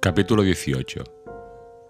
Capítulo 0.00 0.44
18 0.44 1.02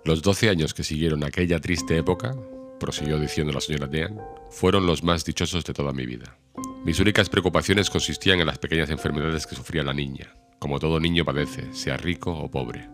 Los 0.07 0.23
doce 0.23 0.49
años 0.49 0.73
que 0.73 0.83
siguieron 0.83 1.25
aquella 1.25 1.60
triste 1.60 1.99
época, 1.99 2.34
prosiguió 2.81 3.20
diciendo 3.20 3.52
la 3.52 3.61
señora 3.61 3.86
Dean, 3.86 4.18
fueron 4.49 4.86
los 4.86 5.02
más 5.02 5.27
dichosos 5.27 5.63
de 5.67 5.75
toda 5.75 5.92
mi 5.92 6.07
vida. 6.07 6.39
Mis 6.86 7.00
únicas 7.00 7.29
preocupaciones 7.29 7.91
consistían 7.91 8.40
en 8.40 8.46
las 8.46 8.58
pequeñas 8.58 8.89
enfermedades 8.89 9.46
que 9.46 9.57
sufría 9.57 9.82
la 9.82 9.93
niña, 9.93 10.34
como 10.58 10.79
todo 10.79 10.98
niño 10.98 11.26
padece, 11.26 11.75
sea 11.75 11.98
rico 11.98 12.32
o 12.32 12.50
pobre. 12.50 12.89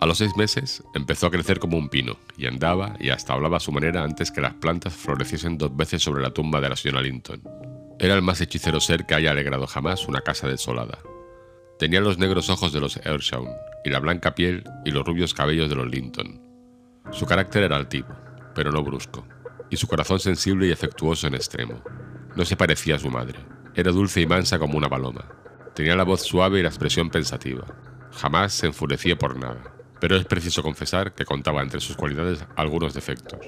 A 0.00 0.06
los 0.06 0.16
seis 0.16 0.34
meses 0.38 0.82
empezó 0.94 1.26
a 1.26 1.30
crecer 1.30 1.58
como 1.58 1.76
un 1.76 1.90
pino, 1.90 2.16
y 2.38 2.46
andaba 2.46 2.96
y 2.98 3.10
hasta 3.10 3.34
hablaba 3.34 3.58
a 3.58 3.60
su 3.60 3.72
manera 3.72 4.04
antes 4.04 4.30
que 4.30 4.40
las 4.40 4.54
plantas 4.54 4.94
floreciesen 4.94 5.58
dos 5.58 5.76
veces 5.76 6.02
sobre 6.02 6.22
la 6.22 6.32
tumba 6.32 6.62
de 6.62 6.70
la 6.70 6.76
señora 6.76 7.02
Linton. 7.02 7.42
Era 7.98 8.14
el 8.14 8.22
más 8.22 8.40
hechicero 8.40 8.80
ser 8.80 9.04
que 9.04 9.16
haya 9.16 9.32
alegrado 9.32 9.66
jamás 9.66 10.08
una 10.08 10.22
casa 10.22 10.48
desolada. 10.48 10.98
Tenía 11.78 12.00
los 12.00 12.16
negros 12.16 12.48
ojos 12.48 12.72
de 12.72 12.80
los 12.80 12.96
Earnshaw 12.96 13.46
y 13.84 13.90
la 13.90 14.00
blanca 14.00 14.34
piel 14.34 14.64
y 14.84 14.92
los 14.92 15.04
rubios 15.04 15.34
cabellos 15.34 15.68
de 15.68 15.76
los 15.76 15.86
Linton. 15.86 16.40
Su 17.12 17.26
carácter 17.26 17.64
era 17.64 17.76
altivo, 17.76 18.08
pero 18.54 18.72
no 18.72 18.82
brusco, 18.82 19.26
y 19.68 19.76
su 19.76 19.86
corazón 19.86 20.18
sensible 20.18 20.66
y 20.66 20.72
afectuoso 20.72 21.26
en 21.26 21.34
extremo. 21.34 21.82
No 22.34 22.46
se 22.46 22.56
parecía 22.56 22.96
a 22.96 22.98
su 22.98 23.10
madre. 23.10 23.38
Era 23.74 23.92
dulce 23.92 24.22
y 24.22 24.26
mansa 24.26 24.58
como 24.58 24.78
una 24.78 24.88
paloma. 24.88 25.26
Tenía 25.74 25.96
la 25.96 26.04
voz 26.04 26.22
suave 26.22 26.60
y 26.60 26.62
la 26.62 26.70
expresión 26.70 27.10
pensativa. 27.10 27.66
Jamás 28.10 28.54
se 28.54 28.68
enfurecía 28.68 29.18
por 29.18 29.38
nada. 29.38 29.74
Pero 30.00 30.16
es 30.16 30.24
preciso 30.24 30.62
confesar 30.62 31.14
que 31.14 31.26
contaba 31.26 31.62
entre 31.62 31.80
sus 31.80 31.96
cualidades 31.96 32.44
algunos 32.56 32.94
defectos. 32.94 33.40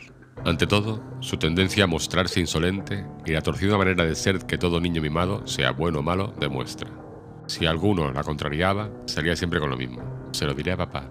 Ante 0.45 0.67
todo, 0.67 1.03
su 1.21 1.39
tendencia 1.39 1.85
a 1.85 1.87
mostrarse 1.87 2.41
insolente 2.41 3.07
y 3.25 3.33
la 3.33 3.41
torcida 3.41 3.79
manera 3.79 4.05
de 4.05 4.15
ser 4.15 4.41
que 4.47 4.59
todo 4.59 4.81
niño 4.81 5.01
mimado, 5.01 5.47
sea 5.47 5.73
bueno 5.73 6.01
o 6.01 6.03
malo, 6.03 6.35
demuestra. 6.39 7.08
Si 7.49 7.65
alguno 7.65 8.13
la 8.13 8.23
contrariaba, 8.23 8.91
salía 9.07 9.35
siempre 9.35 9.59
con 9.59 9.71
lo 9.71 9.77
mismo. 9.79 10.29
Se 10.33 10.45
lo 10.45 10.53
diré 10.53 10.73
a 10.73 10.77
papá. 10.77 11.11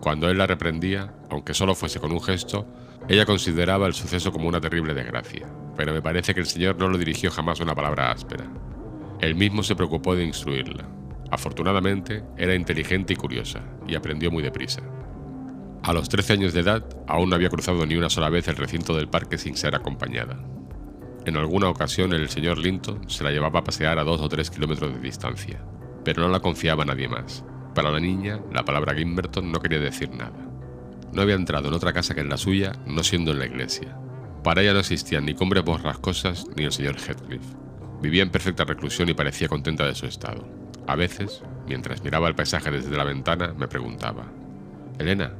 Cuando 0.00 0.28
él 0.28 0.36
la 0.36 0.46
reprendía, 0.46 1.14
aunque 1.30 1.54
solo 1.54 1.74
fuese 1.74 1.98
con 1.98 2.12
un 2.12 2.20
gesto, 2.20 2.66
ella 3.08 3.24
consideraba 3.24 3.86
el 3.86 3.94
suceso 3.94 4.32
como 4.32 4.48
una 4.48 4.60
terrible 4.60 4.92
desgracia, 4.92 5.48
pero 5.74 5.94
me 5.94 6.02
parece 6.02 6.34
que 6.34 6.40
el 6.40 6.46
señor 6.46 6.76
no 6.76 6.88
lo 6.88 6.98
dirigió 6.98 7.30
jamás 7.30 7.60
una 7.60 7.74
palabra 7.74 8.10
áspera. 8.10 8.44
Él 9.20 9.34
mismo 9.34 9.62
se 9.62 9.74
preocupó 9.74 10.14
de 10.14 10.24
instruirla. 10.24 10.86
Afortunadamente, 11.30 12.22
era 12.36 12.54
inteligente 12.54 13.14
y 13.14 13.16
curiosa, 13.16 13.62
y 13.88 13.94
aprendió 13.94 14.30
muy 14.30 14.42
deprisa. 14.42 14.82
A 15.82 15.94
los 15.94 16.10
13 16.10 16.34
años 16.34 16.52
de 16.52 16.60
edad, 16.60 16.84
aún 17.08 17.30
no 17.30 17.36
había 17.36 17.48
cruzado 17.48 17.86
ni 17.86 17.96
una 17.96 18.10
sola 18.10 18.28
vez 18.28 18.46
el 18.46 18.56
recinto 18.56 18.94
del 18.94 19.08
parque 19.08 19.38
sin 19.38 19.56
ser 19.56 19.74
acompañada. 19.74 20.38
En 21.24 21.36
alguna 21.36 21.68
ocasión 21.68 22.12
el 22.12 22.28
señor 22.28 22.58
Linton 22.58 23.08
se 23.08 23.24
la 23.24 23.30
llevaba 23.30 23.60
a 23.60 23.64
pasear 23.64 23.98
a 23.98 24.04
dos 24.04 24.20
o 24.20 24.28
tres 24.28 24.50
kilómetros 24.50 24.92
de 24.94 25.00
distancia, 25.00 25.60
pero 26.04 26.22
no 26.22 26.28
la 26.28 26.40
confiaba 26.40 26.82
a 26.82 26.86
nadie 26.86 27.08
más. 27.08 27.44
Para 27.74 27.90
la 27.90 28.00
niña, 28.00 28.40
la 28.52 28.64
palabra 28.64 28.94
Gimmerton 28.94 29.50
no 29.50 29.60
quería 29.60 29.78
decir 29.78 30.10
nada. 30.10 30.48
No 31.12 31.22
había 31.22 31.34
entrado 31.34 31.68
en 31.68 31.74
otra 31.74 31.92
casa 31.92 32.14
que 32.14 32.20
en 32.20 32.28
la 32.28 32.36
suya, 32.36 32.72
no 32.86 33.02
siendo 33.02 33.32
en 33.32 33.38
la 33.38 33.46
iglesia. 33.46 33.96
Para 34.42 34.62
ella 34.62 34.72
no 34.72 34.80
existían 34.80 35.24
ni 35.24 35.34
cumbres 35.34 35.64
borrascosas 35.64 36.46
ni 36.56 36.64
el 36.64 36.72
señor 36.72 36.96
Heathcliff. 36.98 37.44
Vivía 38.00 38.22
en 38.22 38.30
perfecta 38.30 38.64
reclusión 38.64 39.08
y 39.08 39.14
parecía 39.14 39.48
contenta 39.48 39.86
de 39.86 39.94
su 39.94 40.06
estado. 40.06 40.46
A 40.86 40.96
veces, 40.96 41.42
mientras 41.68 42.02
miraba 42.02 42.28
el 42.28 42.34
paisaje 42.34 42.70
desde 42.70 42.96
la 42.96 43.04
ventana, 43.04 43.54
me 43.56 43.68
preguntaba, 43.68 44.26
Elena, 44.98 45.32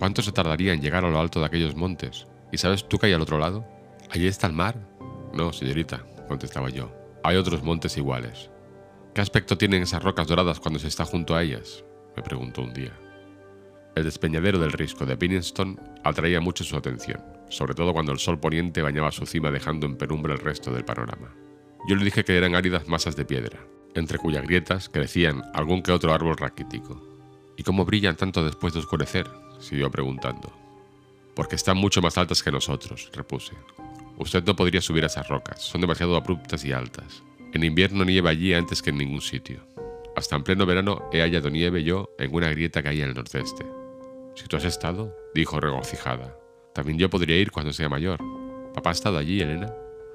¿Cuánto 0.00 0.22
se 0.22 0.32
tardaría 0.32 0.72
en 0.72 0.80
llegar 0.80 1.04
a 1.04 1.10
lo 1.10 1.20
alto 1.20 1.40
de 1.40 1.46
aquellos 1.46 1.76
montes? 1.76 2.26
¿Y 2.50 2.56
sabes 2.56 2.88
tú 2.88 2.98
que 2.98 3.08
hay 3.08 3.12
al 3.12 3.20
otro 3.20 3.38
lado? 3.38 3.66
¿Allí 4.08 4.26
está 4.26 4.46
el 4.46 4.54
mar? 4.54 4.89
No, 5.32 5.52
señorita, 5.52 6.04
contestaba 6.28 6.70
yo. 6.70 6.92
Hay 7.22 7.36
otros 7.36 7.62
montes 7.62 7.96
iguales. 7.96 8.50
¿Qué 9.14 9.20
aspecto 9.20 9.58
tienen 9.58 9.82
esas 9.82 10.02
rocas 10.02 10.26
doradas 10.26 10.60
cuando 10.60 10.78
se 10.78 10.88
está 10.88 11.04
junto 11.04 11.34
a 11.34 11.42
ellas? 11.42 11.84
me 12.16 12.22
preguntó 12.22 12.62
un 12.62 12.72
día. 12.72 12.92
El 13.94 14.04
despeñadero 14.04 14.58
del 14.58 14.72
risco 14.72 15.04
de 15.04 15.16
Pinningston 15.16 15.80
atraía 16.04 16.40
mucho 16.40 16.64
su 16.64 16.76
atención, 16.76 17.22
sobre 17.48 17.74
todo 17.74 17.92
cuando 17.92 18.12
el 18.12 18.18
sol 18.18 18.38
poniente 18.38 18.82
bañaba 18.82 19.10
su 19.10 19.26
cima 19.26 19.50
dejando 19.50 19.86
en 19.86 19.96
penumbra 19.96 20.34
el 20.34 20.40
resto 20.40 20.72
del 20.72 20.84
panorama. 20.84 21.34
Yo 21.88 21.96
le 21.96 22.04
dije 22.04 22.24
que 22.24 22.36
eran 22.36 22.54
áridas 22.54 22.88
masas 22.88 23.16
de 23.16 23.24
piedra, 23.24 23.58
entre 23.94 24.18
cuyas 24.18 24.44
grietas 24.44 24.88
crecían 24.88 25.42
algún 25.54 25.82
que 25.82 25.92
otro 25.92 26.12
árbol 26.12 26.36
raquítico. 26.36 27.02
¿Y 27.56 27.62
cómo 27.62 27.84
brillan 27.84 28.16
tanto 28.16 28.44
después 28.44 28.72
de 28.74 28.80
oscurecer? 28.80 29.28
siguió 29.58 29.90
preguntando. 29.90 30.52
Porque 31.34 31.56
están 31.56 31.76
mucho 31.76 32.00
más 32.00 32.16
altas 32.16 32.42
que 32.42 32.52
nosotros, 32.52 33.10
repuse. 33.12 33.52
Usted 34.18 34.44
no 34.44 34.56
podría 34.56 34.80
subir 34.80 35.04
a 35.04 35.06
esas 35.06 35.28
rocas, 35.28 35.62
son 35.62 35.80
demasiado 35.80 36.16
abruptas 36.16 36.64
y 36.64 36.72
altas. 36.72 37.22
En 37.52 37.64
invierno 37.64 38.04
nieva 38.04 38.30
allí 38.30 38.54
antes 38.54 38.82
que 38.82 38.90
en 38.90 38.98
ningún 38.98 39.20
sitio. 39.20 39.66
Hasta 40.16 40.36
en 40.36 40.44
pleno 40.44 40.66
verano 40.66 41.08
he 41.12 41.20
hallado 41.20 41.50
nieve 41.50 41.82
yo 41.82 42.10
en 42.18 42.34
una 42.34 42.50
grieta 42.50 42.82
que 42.82 42.88
hay 42.90 43.02
en 43.02 43.08
el 43.08 43.14
nordeste. 43.14 43.64
Si 44.34 44.46
tú 44.46 44.56
has 44.56 44.64
estado, 44.64 45.16
dijo 45.34 45.58
regocijada. 45.60 46.36
También 46.74 46.98
yo 46.98 47.10
podría 47.10 47.38
ir 47.38 47.50
cuando 47.50 47.72
sea 47.72 47.88
mayor. 47.88 48.18
¿Papá 48.74 48.90
ha 48.90 48.92
estado 48.92 49.18
allí, 49.18 49.40
Elena? 49.40 49.72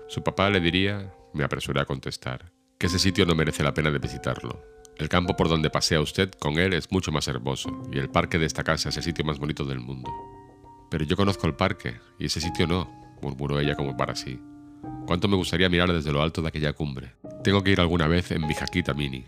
Su 0.07 0.23
papá 0.23 0.49
le 0.49 0.59
diría, 0.59 1.13
me 1.33 1.43
apresuré 1.43 1.81
a 1.81 1.85
contestar, 1.85 2.51
que 2.77 2.87
ese 2.87 2.99
sitio 2.99 3.25
no 3.25 3.35
merece 3.35 3.63
la 3.63 3.73
pena 3.73 3.91
de 3.91 3.99
visitarlo, 3.99 4.61
el 4.97 5.09
campo 5.09 5.35
por 5.35 5.49
donde 5.49 5.69
pasea 5.69 5.99
usted 5.99 6.31
con 6.39 6.57
él 6.57 6.73
es 6.73 6.89
mucho 6.89 7.11
más 7.11 7.27
hermoso, 7.27 7.69
y 7.91 7.99
el 7.99 8.09
parque 8.09 8.39
de 8.39 8.45
esta 8.45 8.63
casa 8.63 8.89
es 8.89 8.97
el 8.97 9.03
sitio 9.03 9.25
más 9.25 9.39
bonito 9.39 9.65
del 9.65 9.81
mundo. 9.81 10.09
Pero 10.89 11.03
yo 11.03 11.17
conozco 11.17 11.47
el 11.47 11.55
parque, 11.55 11.95
y 12.17 12.27
ese 12.27 12.39
sitio 12.39 12.65
no, 12.65 12.89
murmuró 13.21 13.59
ella 13.59 13.75
como 13.75 13.95
para 13.95 14.15
sí. 14.15 14.39
Cuánto 15.05 15.27
me 15.27 15.35
gustaría 15.35 15.69
mirar 15.69 15.91
desde 15.91 16.11
lo 16.11 16.21
alto 16.21 16.41
de 16.41 16.47
aquella 16.47 16.73
cumbre. 16.73 17.13
Tengo 17.43 17.63
que 17.63 17.71
ir 17.71 17.79
alguna 17.79 18.07
vez 18.07 18.31
en 18.31 18.45
mi 18.45 18.53
jaquita 18.53 18.93
mini. 18.93 19.25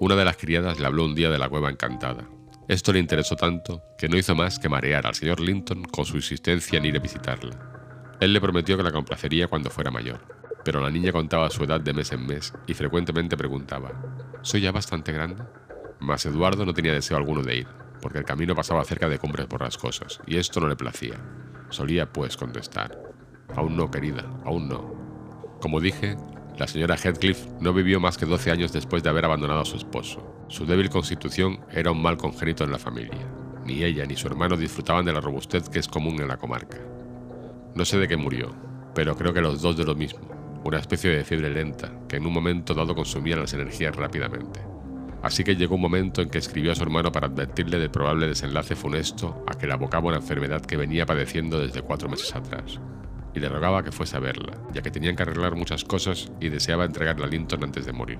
Una 0.00 0.16
de 0.16 0.24
las 0.24 0.36
criadas 0.36 0.80
le 0.80 0.86
habló 0.86 1.04
un 1.04 1.14
día 1.14 1.30
de 1.30 1.38
la 1.38 1.48
cueva 1.48 1.70
encantada. 1.70 2.28
Esto 2.68 2.92
le 2.92 3.00
interesó 3.00 3.36
tanto 3.36 3.82
que 3.98 4.08
no 4.08 4.16
hizo 4.16 4.34
más 4.34 4.58
que 4.58 4.68
marear 4.68 5.06
al 5.06 5.14
señor 5.14 5.40
Linton 5.40 5.82
con 5.84 6.04
su 6.04 6.16
insistencia 6.16 6.78
en 6.78 6.86
ir 6.86 6.96
a 6.96 7.00
visitarla. 7.00 7.70
Él 8.20 8.32
le 8.32 8.40
prometió 8.40 8.76
que 8.76 8.82
la 8.82 8.92
complacería 8.92 9.48
cuando 9.48 9.70
fuera 9.70 9.90
mayor, 9.90 10.20
pero 10.64 10.80
la 10.80 10.90
niña 10.90 11.12
contaba 11.12 11.50
su 11.50 11.64
edad 11.64 11.80
de 11.80 11.92
mes 11.92 12.12
en 12.12 12.26
mes 12.26 12.52
y 12.66 12.74
frecuentemente 12.74 13.36
preguntaba, 13.36 13.92
¿Soy 14.42 14.60
ya 14.60 14.72
bastante 14.72 15.12
grande? 15.12 15.42
Mas 16.00 16.24
Eduardo 16.26 16.64
no 16.64 16.74
tenía 16.74 16.92
deseo 16.92 17.16
alguno 17.16 17.42
de 17.42 17.56
ir, 17.56 17.68
porque 18.00 18.18
el 18.18 18.24
camino 18.24 18.54
pasaba 18.54 18.84
cerca 18.84 19.08
de 19.08 19.18
cumbres 19.18 19.48
borrascosas, 19.48 20.20
y 20.26 20.36
esto 20.36 20.60
no 20.60 20.68
le 20.68 20.76
placía. 20.76 21.18
Solía, 21.70 22.12
pues, 22.12 22.36
contestar, 22.36 23.10
Aún 23.56 23.76
no, 23.76 23.90
querida, 23.90 24.24
aún 24.44 24.68
no. 24.68 24.94
Como 25.60 25.80
dije, 25.80 26.16
la 26.56 26.66
señora 26.66 26.96
Heathcliff 26.96 27.46
no 27.60 27.72
vivió 27.72 28.00
más 28.00 28.16
que 28.16 28.26
12 28.26 28.50
años 28.50 28.72
después 28.72 29.02
de 29.02 29.10
haber 29.10 29.24
abandonado 29.24 29.60
a 29.60 29.64
su 29.64 29.76
esposo. 29.76 30.44
Su 30.48 30.66
débil 30.66 30.90
constitución 30.90 31.60
era 31.70 31.90
un 31.90 32.02
mal 32.02 32.16
congénito 32.16 32.64
en 32.64 32.72
la 32.72 32.78
familia. 32.78 33.26
Ni 33.64 33.82
ella 33.82 34.06
ni 34.06 34.16
su 34.16 34.26
hermano 34.26 34.56
disfrutaban 34.56 35.04
de 35.04 35.12
la 35.12 35.20
robustez 35.20 35.68
que 35.68 35.78
es 35.78 35.88
común 35.88 36.20
en 36.20 36.28
la 36.28 36.36
comarca. 36.36 36.78
No 37.74 37.84
sé 37.84 37.98
de 37.98 38.08
qué 38.08 38.16
murió, 38.16 38.54
pero 38.94 39.16
creo 39.16 39.32
que 39.32 39.40
los 39.40 39.60
dos 39.62 39.76
de 39.76 39.84
lo 39.84 39.94
mismo, 39.94 40.20
una 40.64 40.78
especie 40.78 41.10
de 41.10 41.24
fiebre 41.24 41.50
lenta 41.50 41.92
que 42.08 42.16
en 42.16 42.26
un 42.26 42.32
momento 42.32 42.74
dado 42.74 42.94
consumía 42.94 43.36
las 43.36 43.52
energías 43.52 43.94
rápidamente. 43.94 44.69
Así 45.22 45.44
que 45.44 45.56
llegó 45.56 45.74
un 45.74 45.82
momento 45.82 46.22
en 46.22 46.30
que 46.30 46.38
escribió 46.38 46.72
a 46.72 46.74
su 46.74 46.82
hermano 46.82 47.12
para 47.12 47.26
advertirle 47.26 47.78
del 47.78 47.90
probable 47.90 48.26
desenlace 48.26 48.74
funesto 48.74 49.44
a 49.46 49.58
que 49.58 49.66
le 49.66 49.74
abocaba 49.74 50.08
una 50.08 50.16
enfermedad 50.16 50.62
que 50.62 50.78
venía 50.78 51.04
padeciendo 51.04 51.60
desde 51.60 51.82
cuatro 51.82 52.08
meses 52.08 52.34
atrás, 52.34 52.80
y 53.34 53.40
le 53.40 53.48
rogaba 53.48 53.82
que 53.82 53.92
fuese 53.92 54.16
a 54.16 54.20
verla, 54.20 54.54
ya 54.72 54.80
que 54.80 54.90
tenían 54.90 55.16
que 55.16 55.22
arreglar 55.22 55.56
muchas 55.56 55.84
cosas 55.84 56.32
y 56.40 56.48
deseaba 56.48 56.86
entregarle 56.86 57.26
a 57.26 57.28
Linton 57.28 57.64
antes 57.64 57.84
de 57.84 57.92
morir. 57.92 58.18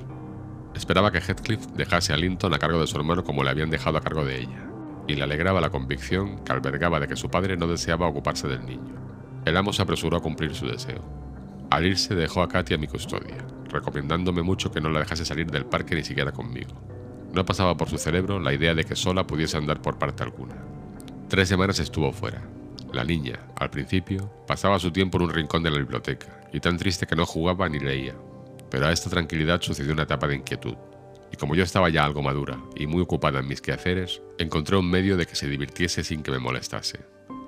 Esperaba 0.74 1.10
que 1.10 1.20
Heathcliff 1.20 1.66
dejase 1.68 2.12
a 2.12 2.16
Linton 2.16 2.52
a 2.54 2.58
cargo 2.58 2.80
de 2.80 2.86
su 2.86 2.96
hermano 2.96 3.24
como 3.24 3.42
le 3.42 3.50
habían 3.50 3.70
dejado 3.70 3.96
a 3.96 4.02
cargo 4.02 4.24
de 4.24 4.40
ella, 4.40 4.68
y 5.08 5.14
le 5.14 5.22
alegraba 5.22 5.60
la 5.60 5.70
convicción 5.70 6.44
que 6.44 6.52
albergaba 6.52 7.00
de 7.00 7.08
que 7.08 7.16
su 7.16 7.30
padre 7.30 7.56
no 7.56 7.66
deseaba 7.66 8.06
ocuparse 8.06 8.46
del 8.46 8.64
niño. 8.66 8.94
El 9.46 9.56
amo 9.56 9.72
se 9.72 9.82
apresuró 9.82 10.18
a 10.18 10.22
cumplir 10.22 10.54
su 10.54 10.66
deseo. 10.66 11.02
Al 11.70 11.86
irse 11.86 12.14
dejó 12.14 12.42
a 12.42 12.48
Katy 12.48 12.74
a 12.74 12.78
mi 12.78 12.86
custodia, 12.86 13.38
recomendándome 13.70 14.42
mucho 14.42 14.70
que 14.70 14.80
no 14.80 14.90
la 14.90 15.00
dejase 15.00 15.24
salir 15.24 15.50
del 15.50 15.66
parque 15.66 15.94
ni 15.94 16.04
siquiera 16.04 16.32
conmigo. 16.32 16.89
No 17.32 17.44
pasaba 17.44 17.76
por 17.76 17.88
su 17.88 17.98
cerebro 17.98 18.40
la 18.40 18.52
idea 18.52 18.74
de 18.74 18.84
que 18.84 18.96
sola 18.96 19.26
pudiese 19.26 19.56
andar 19.56 19.80
por 19.80 19.98
parte 19.98 20.22
alguna. 20.22 20.56
Tres 21.28 21.48
semanas 21.48 21.78
estuvo 21.78 22.12
fuera. 22.12 22.42
La 22.92 23.04
niña, 23.04 23.38
al 23.56 23.70
principio, 23.70 24.32
pasaba 24.48 24.80
su 24.80 24.90
tiempo 24.90 25.18
en 25.18 25.24
un 25.24 25.30
rincón 25.30 25.62
de 25.62 25.70
la 25.70 25.78
biblioteca, 25.78 26.40
y 26.52 26.58
tan 26.58 26.76
triste 26.76 27.06
que 27.06 27.14
no 27.14 27.24
jugaba 27.24 27.68
ni 27.68 27.78
leía. 27.78 28.16
Pero 28.68 28.86
a 28.86 28.92
esta 28.92 29.08
tranquilidad 29.10 29.60
sucedió 29.60 29.92
una 29.92 30.02
etapa 30.02 30.26
de 30.26 30.36
inquietud, 30.36 30.74
y 31.32 31.36
como 31.36 31.54
yo 31.54 31.62
estaba 31.62 31.88
ya 31.88 32.04
algo 32.04 32.22
madura 32.22 32.58
y 32.74 32.88
muy 32.88 33.02
ocupada 33.02 33.38
en 33.38 33.46
mis 33.46 33.60
quehaceres, 33.60 34.20
encontré 34.38 34.76
un 34.76 34.90
medio 34.90 35.16
de 35.16 35.26
que 35.26 35.36
se 35.36 35.48
divirtiese 35.48 36.02
sin 36.02 36.24
que 36.24 36.32
me 36.32 36.40
molestase. 36.40 37.00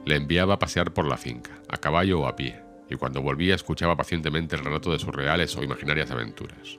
Le 0.05 0.15
enviaba 0.15 0.55
a 0.55 0.59
pasear 0.59 0.93
por 0.93 1.07
la 1.07 1.17
finca, 1.17 1.51
a 1.69 1.77
caballo 1.77 2.21
o 2.21 2.27
a 2.27 2.37
pie, 2.37 2.61
y 2.89 2.95
cuando 2.95 3.23
volvía 3.23 3.57
escuchaba 3.57 3.97
pacientemente 3.97 4.55
el 4.55 4.65
relato 4.65 4.93
de 4.93 5.01
sus 5.01 5.15
reales 5.15 5.57
o 5.57 5.63
imaginarias 5.65 6.11
aventuras. 6.13 6.79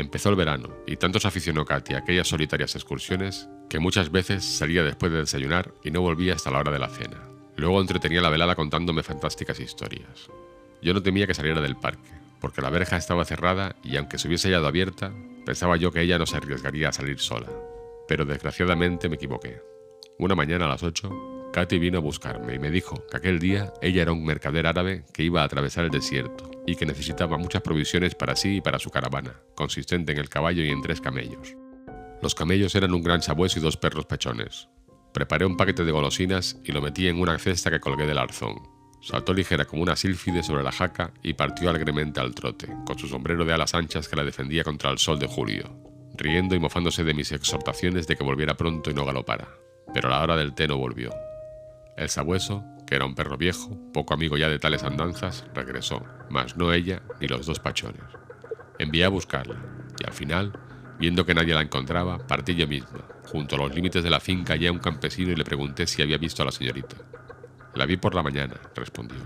Empezó 0.00 0.30
el 0.30 0.36
verano, 0.36 0.70
y 0.86 0.96
tanto 0.96 1.20
se 1.20 1.28
aficionó 1.28 1.66
Katy 1.66 1.92
a 1.92 1.98
aquellas 1.98 2.26
solitarias 2.26 2.74
excursiones 2.74 3.50
que 3.68 3.80
muchas 3.80 4.10
veces 4.10 4.42
salía 4.42 4.82
después 4.82 5.12
de 5.12 5.18
desayunar 5.18 5.74
y 5.84 5.90
no 5.90 6.00
volvía 6.00 6.32
hasta 6.32 6.50
la 6.50 6.60
hora 6.60 6.72
de 6.72 6.78
la 6.78 6.88
cena. 6.88 7.28
Luego 7.56 7.82
entretenía 7.82 8.22
la 8.22 8.30
velada 8.30 8.54
contándome 8.54 9.02
fantásticas 9.02 9.60
historias. 9.60 10.30
Yo 10.80 10.94
no 10.94 11.02
temía 11.02 11.26
que 11.26 11.34
saliera 11.34 11.60
del 11.60 11.76
parque, 11.76 12.12
porque 12.40 12.62
la 12.62 12.70
verja 12.70 12.96
estaba 12.96 13.26
cerrada 13.26 13.76
y 13.84 13.98
aunque 13.98 14.16
se 14.16 14.26
hubiese 14.26 14.48
hallado 14.48 14.68
abierta, 14.68 15.12
pensaba 15.44 15.76
yo 15.76 15.92
que 15.92 16.00
ella 16.00 16.18
no 16.18 16.24
se 16.24 16.38
arriesgaría 16.38 16.88
a 16.88 16.92
salir 16.92 17.18
sola. 17.18 17.48
Pero 18.08 18.24
desgraciadamente 18.24 19.10
me 19.10 19.16
equivoqué. 19.16 19.60
Una 20.18 20.34
mañana 20.34 20.64
a 20.64 20.68
las 20.68 20.82
8, 20.82 21.39
Katy 21.52 21.78
vino 21.80 21.98
a 21.98 22.00
buscarme 22.00 22.54
y 22.54 22.58
me 22.60 22.70
dijo 22.70 23.04
que 23.10 23.16
aquel 23.16 23.40
día 23.40 23.72
ella 23.82 24.02
era 24.02 24.12
un 24.12 24.24
mercader 24.24 24.68
árabe 24.68 25.04
que 25.12 25.24
iba 25.24 25.42
a 25.42 25.44
atravesar 25.44 25.84
el 25.84 25.90
desierto 25.90 26.48
y 26.64 26.76
que 26.76 26.86
necesitaba 26.86 27.38
muchas 27.38 27.62
provisiones 27.62 28.14
para 28.14 28.36
sí 28.36 28.56
y 28.56 28.60
para 28.60 28.78
su 28.78 28.90
caravana, 28.90 29.34
consistente 29.56 30.12
en 30.12 30.18
el 30.18 30.28
caballo 30.28 30.62
y 30.62 30.70
en 30.70 30.80
tres 30.80 31.00
camellos. 31.00 31.56
Los 32.22 32.36
camellos 32.36 32.74
eran 32.76 32.94
un 32.94 33.02
gran 33.02 33.22
sabueso 33.22 33.58
y 33.58 33.62
dos 33.62 33.76
perros 33.76 34.06
pechones. 34.06 34.68
Preparé 35.12 35.44
un 35.44 35.56
paquete 35.56 35.84
de 35.84 35.90
golosinas 35.90 36.58
y 36.64 36.70
lo 36.70 36.80
metí 36.80 37.08
en 37.08 37.20
una 37.20 37.36
cesta 37.38 37.70
que 37.70 37.80
colgué 37.80 38.06
del 38.06 38.18
arzón. 38.18 38.62
Saltó 39.02 39.34
ligera 39.34 39.64
como 39.64 39.82
una 39.82 39.96
sílfide 39.96 40.44
sobre 40.44 40.62
la 40.62 40.70
jaca 40.70 41.12
y 41.22 41.32
partió 41.32 41.70
alegremente 41.70 42.20
al 42.20 42.34
trote, 42.34 42.68
con 42.86 42.96
su 42.96 43.08
sombrero 43.08 43.44
de 43.44 43.54
alas 43.54 43.74
anchas 43.74 44.06
que 44.06 44.16
la 44.16 44.24
defendía 44.24 44.62
contra 44.62 44.90
el 44.90 44.98
sol 44.98 45.18
de 45.18 45.26
julio, 45.26 45.74
riendo 46.16 46.54
y 46.54 46.60
mofándose 46.60 47.02
de 47.02 47.14
mis 47.14 47.32
exhortaciones 47.32 48.06
de 48.06 48.14
que 48.14 48.22
volviera 48.22 48.56
pronto 48.56 48.90
y 48.90 48.94
no 48.94 49.04
galopara. 49.04 49.48
Pero 49.92 50.08
a 50.08 50.10
la 50.12 50.22
hora 50.22 50.36
del 50.36 50.54
té 50.54 50.68
no 50.68 50.76
volvió. 50.76 51.10
El 51.96 52.08
sabueso, 52.08 52.64
que 52.86 52.96
era 52.96 53.04
un 53.04 53.14
perro 53.14 53.36
viejo, 53.36 53.78
poco 53.92 54.14
amigo 54.14 54.36
ya 54.36 54.48
de 54.48 54.58
tales 54.58 54.82
andanzas, 54.82 55.44
regresó, 55.54 56.04
mas 56.28 56.56
no 56.56 56.72
ella 56.72 57.02
ni 57.20 57.28
los 57.28 57.46
dos 57.46 57.60
pachones. 57.60 58.02
Envié 58.78 59.04
a 59.04 59.08
buscarla, 59.08 59.56
y 59.98 60.06
al 60.06 60.12
final, 60.12 60.52
viendo 60.98 61.26
que 61.26 61.34
nadie 61.34 61.54
la 61.54 61.62
encontraba, 61.62 62.18
partí 62.26 62.54
yo 62.54 62.66
misma. 62.66 63.06
Junto 63.26 63.56
a 63.56 63.58
los 63.58 63.74
límites 63.74 64.02
de 64.02 64.10
la 64.10 64.20
finca 64.20 64.54
hallé 64.54 64.68
a 64.68 64.72
un 64.72 64.78
campesino 64.78 65.30
y 65.30 65.36
le 65.36 65.44
pregunté 65.44 65.86
si 65.86 66.02
había 66.02 66.18
visto 66.18 66.42
a 66.42 66.46
la 66.46 66.52
señorita. 66.52 66.96
La 67.74 67.86
vi 67.86 67.96
por 67.96 68.14
la 68.14 68.22
mañana, 68.22 68.54
respondió. 68.74 69.18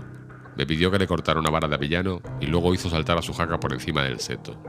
Me 0.55 0.65
pidió 0.65 0.91
que 0.91 0.99
le 0.99 1.07
cortara 1.07 1.39
una 1.39 1.49
vara 1.49 1.67
de 1.67 1.75
avellano 1.75 2.21
y 2.39 2.45
luego 2.45 2.73
hizo 2.73 2.89
saltar 2.89 3.17
a 3.17 3.21
su 3.21 3.33
jaca 3.33 3.59
por 3.59 3.73
encima 3.73 4.03
del 4.03 4.19
seto. 4.19 4.61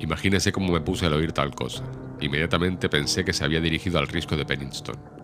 Imagínese 0.00 0.52
cómo 0.52 0.72
me 0.72 0.80
puse 0.80 1.06
al 1.06 1.14
oír 1.14 1.32
tal 1.32 1.54
cosa. 1.54 1.84
Inmediatamente 2.20 2.88
pensé 2.88 3.24
que 3.24 3.32
se 3.32 3.44
había 3.44 3.60
dirigido 3.60 3.98
al 3.98 4.08
risco 4.08 4.36
de 4.36 4.44
Penningston. 4.44 5.23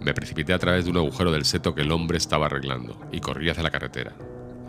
Me 0.00 0.14
precipité 0.14 0.54
a 0.54 0.58
través 0.58 0.84
de 0.84 0.90
un 0.90 0.96
agujero 0.96 1.30
del 1.30 1.44
seto 1.44 1.74
que 1.74 1.82
el 1.82 1.92
hombre 1.92 2.16
estaba 2.16 2.46
arreglando 2.46 2.98
y 3.12 3.20
corrí 3.20 3.50
hacia 3.50 3.62
la 3.62 3.70
carretera. 3.70 4.14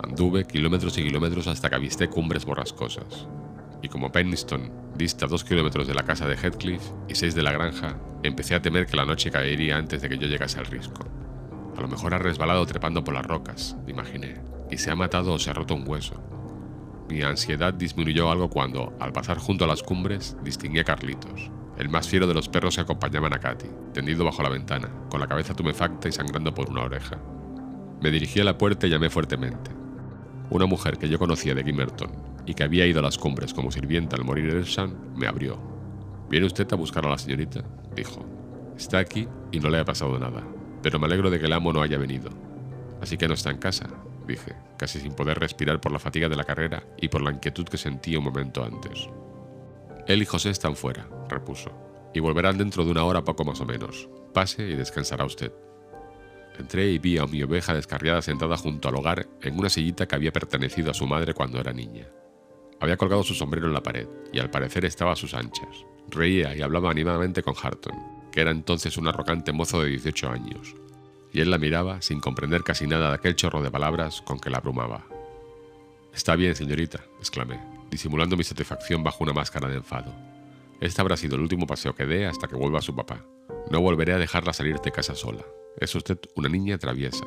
Anduve 0.02 0.44
kilómetros 0.44 0.98
y 0.98 1.04
kilómetros 1.04 1.46
hasta 1.46 1.70
que 1.70 1.76
avisté 1.76 2.08
cumbres 2.08 2.44
borrascosas. 2.44 3.28
Y 3.80 3.88
como 3.88 4.12
Penningston 4.12 4.70
dista 4.94 5.26
dos 5.26 5.42
kilómetros 5.42 5.86
de 5.86 5.94
la 5.94 6.04
casa 6.04 6.28
de 6.28 6.36
Heathcliff 6.36 6.82
y 7.08 7.14
seis 7.14 7.34
de 7.34 7.42
la 7.42 7.52
granja, 7.52 7.96
empecé 8.22 8.54
a 8.54 8.60
temer 8.60 8.86
que 8.86 8.96
la 8.96 9.06
noche 9.06 9.30
caería 9.30 9.78
antes 9.78 10.02
de 10.02 10.10
que 10.10 10.18
yo 10.18 10.26
llegase 10.26 10.58
al 10.58 10.66
risco. 10.66 11.02
A 11.76 11.80
lo 11.80 11.88
mejor 11.88 12.12
ha 12.12 12.18
resbalado 12.18 12.66
trepando 12.66 13.02
por 13.02 13.14
las 13.14 13.24
rocas, 13.24 13.76
imaginé, 13.88 14.42
y 14.70 14.76
se 14.76 14.90
ha 14.90 14.96
matado 14.96 15.32
o 15.32 15.38
se 15.38 15.48
ha 15.48 15.54
roto 15.54 15.74
un 15.74 15.88
hueso. 15.88 16.22
Mi 17.08 17.22
ansiedad 17.22 17.72
disminuyó 17.72 18.30
algo 18.30 18.50
cuando, 18.50 18.92
al 19.00 19.12
pasar 19.12 19.38
junto 19.38 19.64
a 19.64 19.68
las 19.68 19.82
cumbres, 19.82 20.36
distinguí 20.44 20.78
a 20.78 20.84
Carlitos, 20.84 21.50
el 21.82 21.90
más 21.90 22.08
fiero 22.08 22.26
de 22.26 22.34
los 22.34 22.48
perros 22.48 22.76
que 22.76 22.80
acompañaban 22.80 23.34
a 23.34 23.38
Katy, 23.38 23.66
tendido 23.92 24.24
bajo 24.24 24.42
la 24.42 24.48
ventana, 24.48 24.88
con 25.10 25.20
la 25.20 25.26
cabeza 25.26 25.54
tumefacta 25.54 26.08
y 26.08 26.12
sangrando 26.12 26.54
por 26.54 26.70
una 26.70 26.82
oreja. 26.82 27.18
Me 28.00 28.10
dirigí 28.10 28.40
a 28.40 28.44
la 28.44 28.56
puerta 28.56 28.86
y 28.86 28.90
llamé 28.90 29.10
fuertemente. 29.10 29.70
Una 30.50 30.66
mujer 30.66 30.96
que 30.96 31.08
yo 31.08 31.18
conocía 31.18 31.54
de 31.54 31.64
Gimmerton 31.64 32.10
y 32.46 32.54
que 32.54 32.64
había 32.64 32.86
ido 32.86 33.00
a 33.00 33.02
las 33.02 33.18
cumbres 33.18 33.52
como 33.52 33.70
sirvienta 33.70 34.16
al 34.16 34.24
morir 34.24 34.48
Elshan 34.48 35.14
me 35.14 35.26
abrió. 35.26 35.58
¿Viene 36.30 36.46
usted 36.46 36.72
a 36.72 36.76
buscar 36.76 37.04
a 37.04 37.10
la 37.10 37.18
señorita? 37.18 37.62
dijo. 37.94 38.24
Está 38.76 38.98
aquí 38.98 39.28
y 39.50 39.60
no 39.60 39.68
le 39.68 39.78
ha 39.78 39.84
pasado 39.84 40.18
nada 40.18 40.42
pero 40.82 40.98
me 40.98 41.06
alegro 41.06 41.30
de 41.30 41.38
que 41.38 41.46
el 41.46 41.52
amo 41.52 41.72
no 41.72 41.80
haya 41.80 41.96
venido. 41.96 42.30
Así 43.00 43.16
que 43.16 43.28
no 43.28 43.34
está 43.34 43.50
en 43.50 43.58
casa, 43.58 43.88
dije, 44.26 44.54
casi 44.76 45.00
sin 45.00 45.14
poder 45.14 45.38
respirar 45.38 45.80
por 45.80 45.92
la 45.92 45.98
fatiga 45.98 46.28
de 46.28 46.36
la 46.36 46.44
carrera 46.44 46.82
y 47.00 47.08
por 47.08 47.22
la 47.22 47.30
inquietud 47.30 47.64
que 47.64 47.78
sentí 47.78 48.16
un 48.16 48.24
momento 48.24 48.64
antes. 48.64 49.08
Él 50.06 50.22
y 50.22 50.26
José 50.26 50.50
están 50.50 50.76
fuera, 50.76 51.08
repuso, 51.28 51.70
y 52.12 52.20
volverán 52.20 52.58
dentro 52.58 52.84
de 52.84 52.90
una 52.90 53.04
hora 53.04 53.24
poco 53.24 53.44
más 53.44 53.60
o 53.60 53.64
menos. 53.64 54.08
Pase 54.34 54.62
y 54.68 54.74
descansará 54.74 55.24
usted. 55.24 55.52
Entré 56.58 56.90
y 56.90 56.98
vi 56.98 57.18
a 57.18 57.26
mi 57.26 57.42
oveja 57.42 57.74
descarriada 57.74 58.20
sentada 58.20 58.56
junto 58.56 58.88
al 58.88 58.96
hogar 58.96 59.26
en 59.40 59.58
una 59.58 59.70
sillita 59.70 60.06
que 60.06 60.14
había 60.14 60.32
pertenecido 60.32 60.90
a 60.90 60.94
su 60.94 61.06
madre 61.06 61.34
cuando 61.34 61.60
era 61.60 61.72
niña. 61.72 62.08
Había 62.80 62.96
colgado 62.96 63.22
su 63.22 63.34
sombrero 63.34 63.68
en 63.68 63.74
la 63.74 63.82
pared 63.82 64.08
y 64.32 64.40
al 64.40 64.50
parecer 64.50 64.84
estaba 64.84 65.12
a 65.12 65.16
sus 65.16 65.34
anchas. 65.34 65.86
Reía 66.08 66.54
y 66.54 66.62
hablaba 66.62 66.90
animadamente 66.90 67.42
con 67.42 67.54
Harton, 67.60 67.94
que 68.32 68.40
era 68.40 68.50
entonces 68.50 68.96
un 68.96 69.06
arrogante 69.06 69.52
mozo 69.52 69.82
de 69.82 69.90
18 69.90 70.30
años, 70.30 70.74
y 71.32 71.40
él 71.40 71.50
la 71.50 71.58
miraba 71.58 72.02
sin 72.02 72.18
comprender 72.18 72.64
casi 72.64 72.86
nada 72.86 73.10
de 73.10 73.14
aquel 73.14 73.36
chorro 73.36 73.62
de 73.62 73.70
palabras 73.70 74.20
con 74.22 74.40
que 74.40 74.50
la 74.50 74.58
abrumaba. 74.58 75.06
Está 76.12 76.34
bien, 76.34 76.56
señorita, 76.56 77.04
exclamé, 77.20 77.60
disimulando 77.92 78.38
mi 78.38 78.42
satisfacción 78.42 79.04
bajo 79.04 79.22
una 79.22 79.34
máscara 79.34 79.68
de 79.68 79.76
enfado. 79.76 80.12
Este 80.80 81.00
habrá 81.02 81.16
sido 81.16 81.36
el 81.36 81.42
último 81.42 81.66
paseo 81.66 81.94
que 81.94 82.06
dé 82.06 82.26
hasta 82.26 82.48
que 82.48 82.56
vuelva 82.56 82.80
su 82.80 82.96
papá. 82.96 83.24
No 83.70 83.82
volveré 83.82 84.14
a 84.14 84.18
dejarla 84.18 84.54
salir 84.54 84.80
de 84.80 84.90
casa 84.90 85.14
sola. 85.14 85.44
Es 85.78 85.94
usted 85.94 86.18
una 86.34 86.48
niña 86.48 86.78
traviesa. 86.78 87.24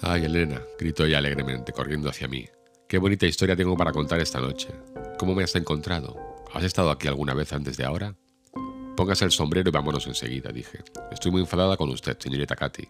Ay, 0.00 0.24
Elena, 0.24 0.62
gritó 0.78 1.04
ella 1.04 1.18
alegremente, 1.18 1.72
corriendo 1.72 2.08
hacia 2.08 2.26
mí. 2.26 2.46
Qué 2.88 2.96
bonita 2.96 3.26
historia 3.26 3.54
tengo 3.54 3.76
para 3.76 3.92
contar 3.92 4.18
esta 4.18 4.40
noche. 4.40 4.68
¿Cómo 5.18 5.34
me 5.34 5.44
has 5.44 5.54
encontrado? 5.54 6.16
¿Has 6.54 6.64
estado 6.64 6.90
aquí 6.90 7.06
alguna 7.06 7.34
vez 7.34 7.52
antes 7.52 7.76
de 7.76 7.84
ahora? 7.84 8.14
Póngase 8.96 9.26
el 9.26 9.30
sombrero 9.30 9.68
y 9.68 9.72
vámonos 9.72 10.06
enseguida, 10.06 10.50
dije. 10.52 10.78
Estoy 11.12 11.32
muy 11.32 11.42
enfadada 11.42 11.76
con 11.76 11.90
usted, 11.90 12.18
señorita 12.18 12.56
Katy. 12.56 12.88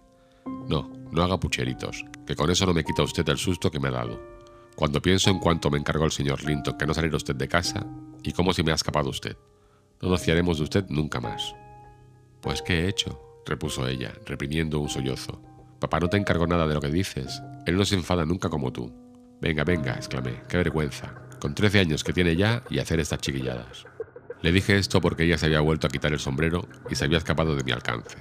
No, 0.68 0.88
no 1.10 1.22
haga 1.22 1.40
pucheritos, 1.40 2.04
que 2.24 2.36
con 2.36 2.48
eso 2.48 2.64
no 2.64 2.72
me 2.72 2.84
quita 2.84 3.02
usted 3.02 3.28
el 3.28 3.38
susto 3.38 3.72
que 3.72 3.80
me 3.80 3.88
ha 3.88 3.92
dado. 3.92 4.35
Cuando 4.76 5.00
pienso 5.00 5.30
en 5.30 5.38
cuánto 5.38 5.70
me 5.70 5.78
encargó 5.78 6.04
el 6.04 6.12
señor 6.12 6.44
Linton 6.44 6.76
que 6.76 6.86
no 6.86 6.92
saliera 6.92 7.16
usted 7.16 7.34
de 7.34 7.48
casa 7.48 7.86
y 8.22 8.32
cómo 8.32 8.52
se 8.52 8.62
me 8.62 8.72
ha 8.72 8.74
escapado 8.74 9.08
usted. 9.08 9.34
No 10.02 10.10
nos 10.10 10.20
fiaremos 10.20 10.58
de 10.58 10.64
usted 10.64 10.84
nunca 10.90 11.18
más. 11.18 11.54
Pues 12.42 12.60
¿qué 12.60 12.84
he 12.84 12.88
hecho? 12.88 13.22
repuso 13.46 13.88
ella, 13.88 14.12
reprimiendo 14.26 14.78
un 14.80 14.90
sollozo. 14.90 15.40
Papá 15.80 15.98
no 16.00 16.08
te 16.08 16.18
encargó 16.18 16.46
nada 16.46 16.66
de 16.66 16.74
lo 16.74 16.80
que 16.80 16.90
dices. 16.90 17.42
Él 17.64 17.76
no 17.76 17.86
se 17.86 17.94
enfada 17.94 18.26
nunca 18.26 18.50
como 18.50 18.70
tú. 18.70 18.92
Venga, 19.40 19.64
venga, 19.64 19.94
exclamé, 19.94 20.42
qué 20.48 20.58
vergüenza. 20.58 21.14
Con 21.40 21.54
trece 21.54 21.80
años 21.80 22.04
que 22.04 22.12
tiene 22.12 22.36
ya 22.36 22.62
y 22.68 22.78
hacer 22.78 23.00
estas 23.00 23.20
chiquilladas. 23.20 23.86
Le 24.42 24.52
dije 24.52 24.76
esto 24.76 25.00
porque 25.00 25.24
ella 25.24 25.38
se 25.38 25.46
había 25.46 25.60
vuelto 25.60 25.86
a 25.86 25.90
quitar 25.90 26.12
el 26.12 26.18
sombrero 26.18 26.68
y 26.90 26.96
se 26.96 27.04
había 27.04 27.18
escapado 27.18 27.56
de 27.56 27.64
mi 27.64 27.72
alcance. 27.72 28.18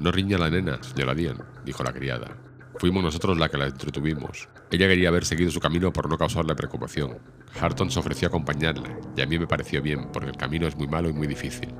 No 0.00 0.10
riña 0.10 0.38
la 0.38 0.50
nena, 0.50 0.82
señora 0.82 1.14
Dian, 1.14 1.44
dijo 1.64 1.84
la 1.84 1.92
criada. 1.92 2.36
Fuimos 2.78 3.02
nosotros 3.02 3.38
la 3.38 3.48
que 3.48 3.56
la 3.56 3.66
entretuvimos. 3.66 4.48
Ella 4.70 4.86
quería 4.86 5.08
haber 5.08 5.24
seguido 5.24 5.50
su 5.50 5.60
camino 5.60 5.92
por 5.92 6.10
no 6.10 6.18
causarle 6.18 6.54
preocupación. 6.54 7.18
Harton 7.58 7.90
se 7.90 7.98
ofreció 7.98 8.26
a 8.26 8.28
acompañarla, 8.28 8.98
y 9.16 9.22
a 9.22 9.26
mí 9.26 9.38
me 9.38 9.46
pareció 9.46 9.80
bien, 9.80 10.08
porque 10.12 10.28
el 10.28 10.36
camino 10.36 10.66
es 10.66 10.76
muy 10.76 10.86
malo 10.86 11.08
y 11.08 11.14
muy 11.14 11.26
difícil. 11.26 11.74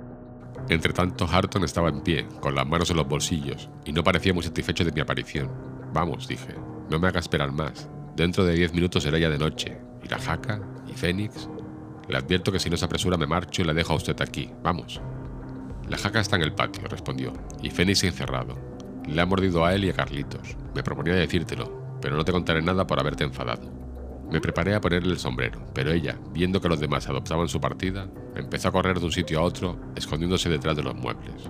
Entretanto, 0.69 1.29
Harton 1.31 1.65
estaba 1.65 1.91
en 1.91 2.01
pie, 2.01 2.27
con 2.41 2.55
las 2.55 2.67
manos 2.67 2.91
en 2.91 2.97
los 2.97 3.07
bolsillos, 3.07 3.69
y 3.85 3.93
no 3.93 4.03
parecía 4.03 4.33
muy 4.33 4.43
satisfecho 4.43 4.85
de 4.85 4.93
mi 4.93 5.01
aparición. 5.01 5.51
Vamos, 5.93 6.27
dije, 6.27 6.55
no 6.91 6.99
me 6.99 7.09
haga 7.09 7.21
esperar 7.21 7.53
más. 7.53 7.89
Dentro 8.17 8.45
de 8.45 8.55
diez 8.55 8.73
minutos 8.73 9.03
será 9.03 9.19
ya 9.19 9.29
de 9.29 9.39
noche, 9.39 9.79
y 10.03 10.09
la 10.09 10.19
jaca, 10.19 10.61
y 10.89 10.93
Fénix, 10.95 11.49
le 12.09 12.17
advierto 12.17 12.51
que 12.51 12.59
si 12.59 12.71
no 12.71 12.77
se 12.77 12.85
apresura 12.85 13.19
me 13.19 13.27
marcho 13.27 13.63
y 13.63 13.65
la 13.65 13.75
dejo 13.75 13.93
a 13.93 13.97
usted 13.97 14.21
aquí. 14.23 14.51
Vamos. 14.63 15.01
La 15.89 15.99
jaca 15.99 16.21
está 16.21 16.37
en 16.37 16.43
el 16.43 16.55
patio, 16.55 16.89
respondió, 16.89 17.33
y 17.63 17.71
Fénix 17.71 18.03
encerrado. 18.05 18.66
Le 19.07 19.21
ha 19.21 19.27
mordido 19.27 19.65
a 19.65 19.75
él 19.75 19.85
y 19.85 19.91
a 19.91 19.95
Carlitos. 19.95 20.57
Me 20.75 20.83
proponía 20.83 21.15
decírtelo, 21.15 21.99
pero 22.01 22.17
no 22.17 22.25
te 22.25 22.33
contaré 22.33 22.63
nada 22.63 22.87
por 22.87 22.99
haberte 22.99 23.25
enfadado. 23.25 23.71
Me 24.31 24.41
preparé 24.41 24.75
a 24.75 24.81
ponerle 24.81 25.13
el 25.13 25.19
sombrero, 25.19 25.65
pero 25.73 25.93
ella, 25.93 26.19
viendo 26.33 26.61
que 26.61 26.69
los 26.69 26.81
demás 26.81 27.09
adoptaban 27.09 27.49
su 27.49 27.61
partida, 27.61 28.09
empezó 28.35 28.69
a 28.69 28.73
correr 28.73 28.99
de 28.99 29.07
un 29.07 29.13
sitio 29.13 29.39
a 29.39 29.43
otro, 29.43 29.79
escondiéndose 29.95 30.49
detrás 30.49 30.77
de 30.77 30.83
los 30.83 30.97
muebles. 30.97 31.49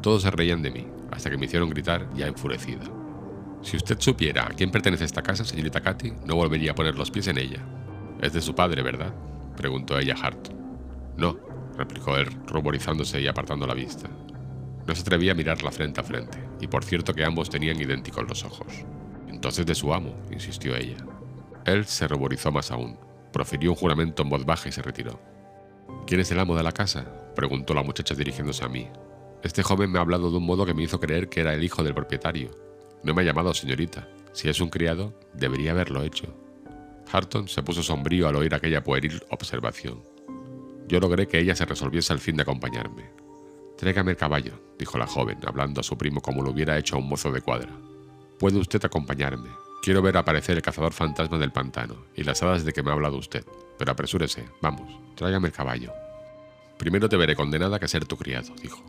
Todos 0.00 0.22
se 0.22 0.30
reían 0.30 0.62
de 0.62 0.70
mí, 0.70 0.86
hasta 1.10 1.28
que 1.28 1.36
me 1.36 1.46
hicieron 1.46 1.70
gritar 1.70 2.08
ya 2.14 2.28
enfurecida. 2.28 2.84
Si 3.62 3.76
usted 3.76 3.98
supiera 3.98 4.44
a 4.44 4.50
quién 4.50 4.70
pertenece 4.70 5.04
esta 5.04 5.22
casa, 5.22 5.44
señorita 5.44 5.80
Katy, 5.80 6.12
no 6.24 6.36
volvería 6.36 6.70
a 6.70 6.74
poner 6.76 6.96
los 6.96 7.10
pies 7.10 7.26
en 7.26 7.38
ella. 7.38 7.66
Es 8.20 8.32
de 8.32 8.40
su 8.40 8.54
padre, 8.54 8.82
¿verdad? 8.82 9.12
preguntó 9.56 9.98
ella 9.98 10.14
a 10.14 10.26
Hart. 10.26 10.50
No, 11.16 11.36
replicó 11.76 12.16
él, 12.16 12.28
ruborizándose 12.46 13.20
y 13.20 13.26
apartando 13.26 13.66
la 13.66 13.74
vista. 13.74 14.08
No 14.88 14.94
se 14.94 15.02
atrevía 15.02 15.32
a 15.32 15.34
mirarla 15.34 15.70
frente 15.70 16.00
a 16.00 16.02
frente, 16.02 16.38
y 16.62 16.66
por 16.66 16.82
cierto 16.82 17.12
que 17.12 17.22
ambos 17.22 17.50
tenían 17.50 17.78
idénticos 17.78 18.26
los 18.26 18.42
ojos. 18.42 18.66
Entonces 19.28 19.66
de 19.66 19.74
su 19.74 19.92
amo, 19.92 20.16
insistió 20.32 20.74
ella. 20.74 20.96
Él 21.66 21.84
se 21.84 22.08
ruborizó 22.08 22.50
más 22.50 22.70
aún, 22.70 22.98
profirió 23.30 23.70
un 23.72 23.76
juramento 23.76 24.22
en 24.22 24.30
voz 24.30 24.46
baja 24.46 24.70
y 24.70 24.72
se 24.72 24.80
retiró. 24.80 25.20
¿Quién 26.06 26.20
es 26.20 26.30
el 26.32 26.38
amo 26.38 26.56
de 26.56 26.62
la 26.62 26.72
casa? 26.72 27.04
preguntó 27.36 27.74
la 27.74 27.82
muchacha 27.82 28.14
dirigiéndose 28.14 28.64
a 28.64 28.68
mí. 28.68 28.88
Este 29.42 29.62
joven 29.62 29.92
me 29.92 29.98
ha 29.98 30.00
hablado 30.00 30.30
de 30.30 30.38
un 30.38 30.46
modo 30.46 30.64
que 30.64 30.72
me 30.72 30.84
hizo 30.84 30.98
creer 30.98 31.28
que 31.28 31.42
era 31.42 31.52
el 31.52 31.62
hijo 31.62 31.84
del 31.84 31.94
propietario. 31.94 32.50
No 33.04 33.12
me 33.12 33.20
ha 33.20 33.26
llamado 33.26 33.52
señorita. 33.52 34.08
Si 34.32 34.48
es 34.48 34.58
un 34.58 34.70
criado, 34.70 35.20
debería 35.34 35.72
haberlo 35.72 36.02
hecho. 36.02 36.34
Harton 37.12 37.46
se 37.46 37.62
puso 37.62 37.82
sombrío 37.82 38.26
al 38.26 38.36
oír 38.36 38.54
aquella 38.54 38.82
pueril 38.82 39.22
observación. 39.28 40.02
Yo 40.88 40.98
logré 40.98 41.28
que 41.28 41.38
ella 41.38 41.54
se 41.54 41.66
resolviese 41.66 42.14
al 42.14 42.20
fin 42.20 42.36
de 42.36 42.42
acompañarme. 42.42 43.27
Tráigame 43.78 44.10
el 44.10 44.16
caballo, 44.16 44.60
dijo 44.76 44.98
la 44.98 45.06
joven, 45.06 45.38
hablando 45.46 45.80
a 45.80 45.84
su 45.84 45.96
primo 45.96 46.20
como 46.20 46.42
lo 46.42 46.50
hubiera 46.50 46.76
hecho 46.76 46.96
a 46.96 46.98
un 46.98 47.08
mozo 47.08 47.30
de 47.30 47.40
cuadra. 47.40 47.70
Puede 48.40 48.58
usted 48.58 48.84
acompañarme. 48.84 49.50
Quiero 49.82 50.02
ver 50.02 50.16
aparecer 50.16 50.56
el 50.56 50.62
cazador 50.62 50.92
fantasma 50.92 51.38
del 51.38 51.52
pantano 51.52 52.06
y 52.16 52.24
las 52.24 52.42
hadas 52.42 52.64
de 52.64 52.72
que 52.72 52.82
me 52.82 52.90
ha 52.90 52.94
hablado 52.94 53.16
usted. 53.16 53.44
Pero 53.78 53.92
apresúrese, 53.92 54.48
vamos, 54.60 54.90
tráigame 55.14 55.46
el 55.46 55.54
caballo. 55.54 55.92
Primero 56.76 57.08
te 57.08 57.16
veré 57.16 57.36
condenada 57.36 57.78
que 57.78 57.86
ser 57.86 58.04
tu 58.04 58.16
criado, 58.16 58.52
dijo. 58.60 58.82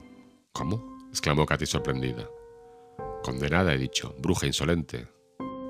¿Cómo? 0.53 1.07
exclamó 1.11 1.45
Katy 1.45 1.67
sorprendida. 1.67 2.27
Condenada, 3.23 3.73
he 3.75 3.77
dicho, 3.77 4.15
bruja 4.17 4.47
insolente. 4.47 5.07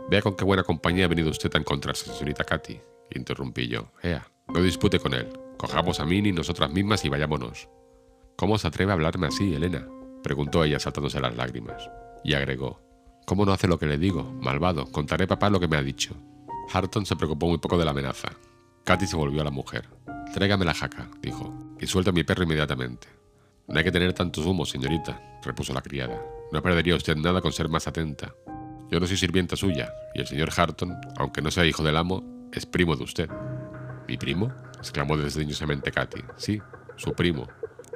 Vea 0.09 0.21
con 0.21 0.37
qué 0.37 0.45
buena 0.45 0.63
compañía 0.63 1.05
ha 1.05 1.09
venido 1.09 1.29
usted 1.29 1.53
a 1.53 1.59
encontrarse, 1.59 2.11
señorita 2.13 2.45
Katy, 2.45 2.79
interrumpí 3.15 3.67
yo. 3.67 3.91
Ea, 4.01 4.25
no 4.47 4.61
dispute 4.61 4.99
con 4.99 5.13
él. 5.13 5.27
Cojamos 5.57 5.99
a 5.99 6.05
Minnie 6.05 6.31
nosotras 6.31 6.71
mismas 6.71 7.03
y 7.03 7.09
vayámonos. 7.09 7.67
¿Cómo 8.39 8.57
se 8.57 8.69
atreve 8.69 8.91
a 8.91 8.93
hablarme 8.93 9.27
así, 9.27 9.53
Elena? 9.53 9.85
preguntó 10.23 10.63
ella 10.63 10.79
saltándose 10.79 11.19
las 11.19 11.35
lágrimas. 11.35 11.89
Y 12.23 12.35
agregó, 12.35 12.79
¿Cómo 13.25 13.45
no 13.45 13.51
hace 13.51 13.67
lo 13.67 13.77
que 13.77 13.85
le 13.85 13.97
digo? 13.97 14.31
Malvado, 14.39 14.89
contaré 14.93 15.25
a 15.25 15.27
papá 15.27 15.49
lo 15.49 15.59
que 15.59 15.67
me 15.67 15.75
ha 15.75 15.83
dicho. 15.83 16.15
Harton 16.71 17.05
se 17.05 17.17
preocupó 17.17 17.49
muy 17.49 17.57
poco 17.57 17.77
de 17.77 17.83
la 17.83 17.91
amenaza. 17.91 18.29
Katy 18.85 19.07
se 19.07 19.17
volvió 19.17 19.41
a 19.41 19.43
la 19.43 19.51
mujer. 19.51 19.89
Tráigame 20.33 20.63
la 20.63 20.73
jaca, 20.73 21.09
dijo, 21.21 21.53
y 21.81 21.85
suelta 21.85 22.11
a 22.11 22.13
mi 22.13 22.23
perro 22.23 22.43
inmediatamente. 22.43 23.09
No 23.67 23.77
hay 23.77 23.83
que 23.83 23.91
tener 23.91 24.13
tantos 24.13 24.45
humos, 24.45 24.69
señorita, 24.69 25.21
repuso 25.43 25.73
la 25.73 25.81
criada. 25.81 26.25
No 26.53 26.61
perdería 26.61 26.95
usted 26.95 27.17
nada 27.17 27.41
con 27.41 27.51
ser 27.51 27.67
más 27.67 27.89
atenta. 27.89 28.33
Yo 28.89 29.01
no 29.01 29.05
soy 29.05 29.17
sirvienta 29.17 29.57
suya, 29.57 29.91
y 30.15 30.21
el 30.21 30.27
señor 30.27 30.49
Harton, 30.55 30.95
aunque 31.17 31.41
no 31.41 31.51
sea 31.51 31.65
hijo 31.65 31.83
del 31.83 31.97
amo, 31.97 32.23
es 32.53 32.65
primo 32.65 32.95
de 32.95 33.03
usted. 33.03 33.29
¿Mi 34.07 34.15
primo? 34.15 34.49
exclamó 34.77 35.17
desdeñosamente 35.17 35.91
Katy. 35.91 36.21
Sí, 36.37 36.61
su 36.95 37.11
primo. 37.11 37.49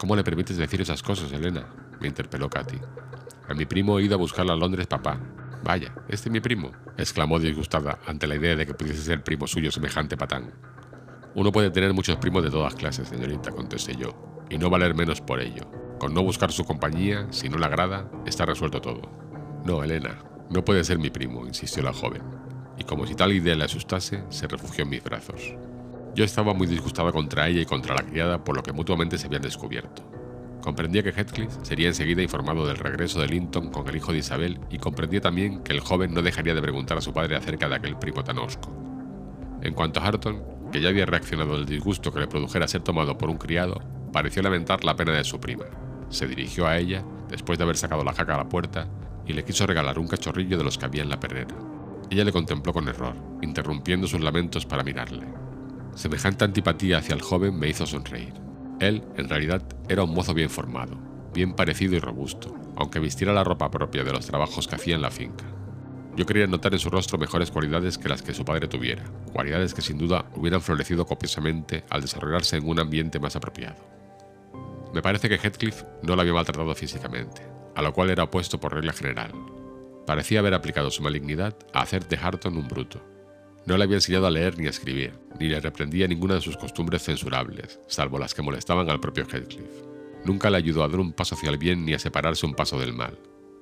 ¿Cómo 0.03 0.17
le 0.17 0.23
permites 0.25 0.57
decir 0.57 0.81
esas 0.81 1.01
cosas, 1.01 1.31
Elena? 1.31 1.65
me 2.01 2.09
interpeló 2.09 2.49
Katy. 2.49 2.75
A 3.47 3.53
mi 3.53 3.65
primo 3.65 3.97
he 3.97 4.03
ido 4.03 4.15
a 4.15 4.17
buscarla 4.17 4.51
a 4.51 4.57
Londres, 4.57 4.85
papá. 4.85 5.17
Vaya, 5.63 5.95
¿este 6.09 6.27
es 6.27 6.33
mi 6.33 6.41
primo? 6.41 6.73
exclamó 6.97 7.39
disgustada 7.39 7.99
ante 8.05 8.27
la 8.27 8.35
idea 8.35 8.57
de 8.57 8.65
que 8.65 8.73
pudiese 8.73 9.01
ser 9.01 9.23
primo 9.23 9.47
suyo 9.47 9.71
semejante 9.71 10.17
patán. 10.17 10.51
Uno 11.35 11.53
puede 11.53 11.71
tener 11.71 11.93
muchos 11.93 12.17
primos 12.17 12.43
de 12.43 12.51
todas 12.51 12.75
clases, 12.75 13.07
señorita, 13.07 13.51
contesté 13.51 13.95
yo, 13.95 14.43
y 14.49 14.57
no 14.57 14.69
valer 14.69 14.93
menos 14.93 15.21
por 15.21 15.39
ello. 15.39 15.71
Con 15.99 16.13
no 16.13 16.21
buscar 16.21 16.51
su 16.51 16.65
compañía, 16.65 17.27
si 17.31 17.47
no 17.47 17.57
le 17.57 17.65
agrada, 17.65 18.11
está 18.25 18.45
resuelto 18.45 18.81
todo. 18.81 19.09
No, 19.63 19.85
Elena, 19.85 20.17
no 20.49 20.65
puede 20.65 20.83
ser 20.83 20.99
mi 20.99 21.11
primo, 21.11 21.47
insistió 21.47 21.81
la 21.81 21.93
joven, 21.93 22.23
y 22.77 22.83
como 22.83 23.07
si 23.07 23.15
tal 23.15 23.31
idea 23.31 23.55
le 23.55 23.63
asustase, 23.63 24.25
se 24.27 24.49
refugió 24.49 24.83
en 24.83 24.89
mis 24.89 25.01
brazos. 25.01 25.55
Yo 26.15 26.23
estaba 26.23 26.53
muy 26.53 26.67
disgustada 26.67 27.11
contra 27.11 27.47
ella 27.47 27.61
y 27.61 27.65
contra 27.65 27.95
la 27.95 28.03
criada 28.03 28.43
por 28.43 28.55
lo 28.55 28.61
que 28.61 28.71
mutuamente 28.71 29.17
se 29.17 29.27
habían 29.27 29.41
descubierto. 29.41 30.03
Comprendía 30.61 31.01
que 31.01 31.11
Heathcliff 31.11 31.51
sería 31.63 31.87
enseguida 31.87 32.21
informado 32.21 32.67
del 32.67 32.77
regreso 32.77 33.19
de 33.19 33.27
Linton 33.27 33.71
con 33.71 33.87
el 33.89 33.95
hijo 33.95 34.13
de 34.13 34.19
Isabel 34.19 34.59
y 34.69 34.77
comprendía 34.77 35.21
también 35.21 35.63
que 35.63 35.73
el 35.73 35.79
joven 35.79 36.13
no 36.13 36.21
dejaría 36.21 36.53
de 36.53 36.61
preguntar 36.61 36.97
a 36.97 37.01
su 37.01 37.11
padre 37.13 37.35
acerca 37.35 37.67
de 37.67 37.75
aquel 37.75 37.97
primo 37.97 38.23
tan 38.23 38.37
osco. 38.37 38.71
En 39.61 39.73
cuanto 39.73 39.99
a 39.99 40.05
Harton, 40.05 40.43
que 40.71 40.81
ya 40.81 40.89
había 40.89 41.05
reaccionado 41.05 41.55
del 41.55 41.65
disgusto 41.65 42.13
que 42.13 42.19
le 42.19 42.27
produjera 42.27 42.67
ser 42.67 42.81
tomado 42.81 43.17
por 43.17 43.29
un 43.29 43.37
criado, 43.37 43.81
pareció 44.11 44.43
lamentar 44.43 44.83
la 44.83 44.95
pena 44.95 45.13
de 45.13 45.23
su 45.23 45.39
prima. 45.39 45.65
Se 46.09 46.27
dirigió 46.27 46.67
a 46.67 46.77
ella, 46.77 47.03
después 47.27 47.57
de 47.57 47.63
haber 47.63 47.77
sacado 47.77 48.03
la 48.03 48.13
jaca 48.13 48.35
a 48.35 48.37
la 48.37 48.49
puerta, 48.49 48.87
y 49.25 49.33
le 49.33 49.43
quiso 49.43 49.65
regalar 49.65 49.97
un 49.97 50.07
cachorrillo 50.07 50.57
de 50.57 50.63
los 50.63 50.77
que 50.77 50.85
había 50.85 51.01
en 51.01 51.09
la 51.09 51.19
perrera. 51.19 51.55
Ella 52.09 52.23
le 52.23 52.31
contempló 52.31 52.71
con 52.71 52.87
error, 52.87 53.15
interrumpiendo 53.41 54.07
sus 54.07 54.21
lamentos 54.21 54.65
para 54.65 54.83
mirarle. 54.83 55.25
Semejante 55.95 56.43
antipatía 56.43 56.97
hacia 56.97 57.13
el 57.15 57.21
joven 57.21 57.57
me 57.57 57.67
hizo 57.67 57.85
sonreír. 57.85 58.33
Él, 58.79 59.03
en 59.15 59.29
realidad, 59.29 59.63
era 59.87 60.03
un 60.03 60.13
mozo 60.13 60.33
bien 60.33 60.49
formado, 60.49 60.97
bien 61.33 61.53
parecido 61.53 61.95
y 61.95 61.99
robusto, 61.99 62.55
aunque 62.75 62.99
vistiera 62.99 63.33
la 63.33 63.43
ropa 63.43 63.69
propia 63.69 64.03
de 64.03 64.11
los 64.11 64.25
trabajos 64.25 64.67
que 64.67 64.75
hacía 64.75 64.95
en 64.95 65.01
la 65.01 65.11
finca. 65.11 65.45
Yo 66.15 66.25
quería 66.25 66.47
notar 66.47 66.73
en 66.73 66.79
su 66.79 66.89
rostro 66.89 67.17
mejores 67.17 67.51
cualidades 67.51 67.97
que 67.97 68.09
las 68.09 68.21
que 68.21 68.33
su 68.33 68.43
padre 68.45 68.67
tuviera, 68.67 69.03
cualidades 69.31 69.73
que 69.73 69.81
sin 69.81 69.97
duda 69.97 70.25
hubieran 70.35 70.61
florecido 70.61 71.05
copiosamente 71.05 71.83
al 71.89 72.01
desarrollarse 72.01 72.57
en 72.57 72.67
un 72.67 72.79
ambiente 72.79 73.19
más 73.19 73.35
apropiado. 73.35 73.83
Me 74.93 75.01
parece 75.01 75.29
que 75.29 75.37
Heathcliff 75.37 75.83
no 76.03 76.15
la 76.15 76.21
había 76.21 76.33
maltratado 76.33 76.73
físicamente, 76.75 77.41
a 77.75 77.81
lo 77.81 77.93
cual 77.93 78.11
era 78.11 78.23
opuesto 78.23 78.59
por 78.59 78.73
regla 78.73 78.93
general. 78.93 79.31
Parecía 80.05 80.39
haber 80.39 80.53
aplicado 80.53 80.91
su 80.91 81.01
malignidad 81.01 81.55
a 81.73 81.81
hacer 81.81 82.07
de 82.07 82.17
Harton 82.17 82.57
un 82.57 82.67
bruto, 82.67 83.01
no 83.65 83.77
le 83.77 83.83
había 83.83 83.95
enseñado 83.95 84.27
a 84.27 84.31
leer 84.31 84.57
ni 84.57 84.67
a 84.67 84.71
escribir, 84.71 85.13
ni 85.39 85.47
le 85.47 85.59
reprendía 85.59 86.07
ninguna 86.07 86.35
de 86.35 86.41
sus 86.41 86.57
costumbres 86.57 87.03
censurables, 87.03 87.79
salvo 87.87 88.19
las 88.19 88.33
que 88.33 88.41
molestaban 88.41 88.89
al 88.89 88.99
propio 88.99 89.25
Heathcliff. 89.25 89.71
Nunca 90.25 90.49
le 90.49 90.57
ayudó 90.57 90.83
a 90.83 90.87
dar 90.87 90.99
un 90.99 91.13
paso 91.13 91.35
hacia 91.35 91.49
el 91.49 91.57
bien 91.57 91.85
ni 91.85 91.93
a 91.93 91.99
separarse 91.99 92.45
un 92.45 92.55
paso 92.55 92.79
del 92.79 92.93
mal. 92.93 93.17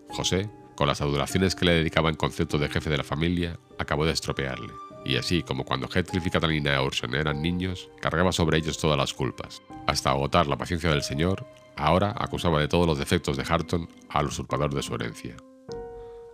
José, 0.09 0.49
con 0.75 0.87
las 0.87 1.01
adoraciones 1.01 1.55
que 1.55 1.65
le 1.65 1.73
dedicaba 1.73 2.09
en 2.09 2.15
concepto 2.15 2.57
de 2.57 2.69
jefe 2.69 2.89
de 2.89 2.97
la 2.97 3.03
familia, 3.03 3.59
acabó 3.77 4.05
de 4.05 4.11
estropearle. 4.11 4.73
Y 5.05 5.17
así 5.17 5.41
como 5.41 5.65
cuando 5.65 5.87
Heathcliff 5.87 6.25
y 6.25 6.29
Catalina 6.29 6.81
Urson 6.81 7.15
eran 7.15 7.41
niños, 7.41 7.89
cargaba 7.99 8.31
sobre 8.31 8.57
ellos 8.57 8.77
todas 8.77 8.97
las 8.97 9.13
culpas. 9.13 9.61
Hasta 9.87 10.11
agotar 10.11 10.47
la 10.47 10.57
paciencia 10.57 10.89
del 10.89 11.03
señor, 11.03 11.45
ahora 11.75 12.15
acusaba 12.17 12.59
de 12.59 12.67
todos 12.67 12.85
los 12.85 12.99
defectos 12.99 13.37
de 13.37 13.45
Harton 13.47 13.89
al 14.09 14.27
usurpador 14.27 14.73
de 14.73 14.83
su 14.83 14.93
herencia. 14.93 15.35